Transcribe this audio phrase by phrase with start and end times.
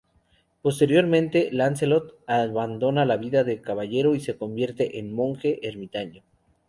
[0.63, 6.23] Posteriormente, Lancelot abandona la vida de caballero y se convierte en monje ermitaño.